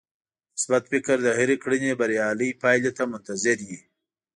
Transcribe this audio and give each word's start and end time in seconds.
مثبت 0.53 0.83
فکر 0.91 1.17
د 1.23 1.27
هرې 1.37 1.55
کړنې 1.63 1.91
بريالۍ 2.01 2.51
پايلې 2.61 2.91
ته 2.97 3.03
منتظر 3.11 3.57
وي. 3.67 3.79